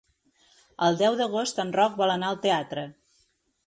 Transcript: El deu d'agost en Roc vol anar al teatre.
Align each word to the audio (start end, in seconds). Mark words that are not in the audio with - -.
El 0.87 0.97
deu 1.03 1.19
d'agost 1.21 1.63
en 1.67 1.77
Roc 1.79 2.03
vol 2.03 2.17
anar 2.17 2.35
al 2.35 2.43
teatre. 2.49 2.91